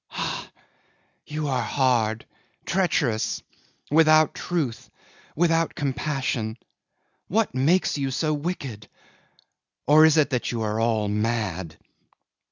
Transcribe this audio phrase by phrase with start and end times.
[0.09, 0.49] Ah!
[1.27, 2.25] you are hard,
[2.65, 3.43] treacherous,
[3.91, 4.89] without truth,
[5.35, 6.57] without compassion.
[7.27, 8.87] What makes you so wicked?
[9.85, 11.77] Or is it that you are all mad?"